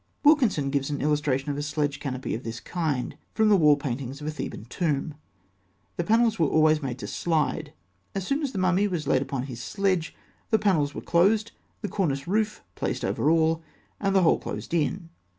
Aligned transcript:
Wilkinson 0.23 0.71
gives 0.71 0.89
an 0.89 0.99
illustration 0.99 1.51
of 1.51 1.57
a 1.59 1.61
sledge 1.61 1.99
canopy 1.99 2.33
of 2.33 2.41
this 2.41 2.59
kind, 2.59 3.15
from 3.35 3.49
the 3.49 3.55
wall 3.55 3.75
paintings 3.77 4.19
of 4.19 4.25
a 4.25 4.31
Theban 4.31 4.65
tomb 4.65 5.13
(fig. 5.97 6.07
267). 6.07 6.07
The 6.07 6.07
panels 6.07 6.39
were 6.39 6.47
always 6.47 6.81
made 6.81 6.97
to 6.97 7.05
slide. 7.05 7.71
As 8.15 8.25
soon 8.25 8.41
as 8.41 8.51
the 8.51 8.57
mummy 8.57 8.87
was 8.87 9.05
laid 9.05 9.21
upon 9.21 9.43
his 9.43 9.61
sledge, 9.61 10.15
the 10.49 10.57
panels 10.57 10.95
were 10.95 11.01
closed, 11.01 11.51
the 11.81 11.87
corniced 11.87 12.25
roof 12.25 12.63
placed 12.73 13.05
over 13.05 13.29
all, 13.29 13.61
and 13.99 14.15
the 14.15 14.23
whole 14.23 14.39
closed 14.39 14.73
in. 14.73 15.09